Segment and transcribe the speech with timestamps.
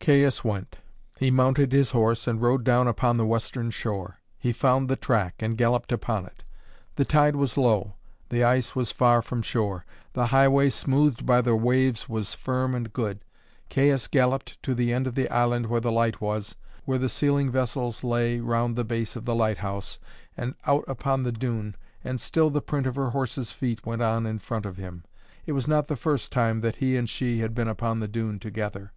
[0.00, 0.78] Caius went.
[1.18, 4.18] He mounted his horse and rode down upon the western shore.
[4.36, 6.42] He found the track, and galloped upon it.
[6.96, 7.94] The tide was low;
[8.28, 12.92] the ice was far from shore; the highway, smoothed by the waves, was firm and
[12.92, 13.24] good.
[13.70, 17.48] Caius galloped to the end of the island where the light was, where the sealing
[17.48, 20.00] vessels lay round the base of the lighthouse,
[20.36, 24.26] and out upon the dune, and still the print of her horse's feet went on
[24.26, 25.04] in front of him.
[25.46, 28.40] It was not the first time that he and she had been upon the dune
[28.40, 28.90] together.